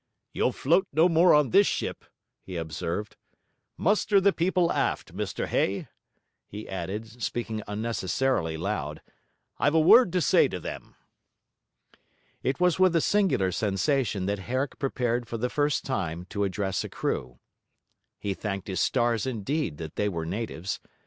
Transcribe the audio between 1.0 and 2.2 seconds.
more on this ship,'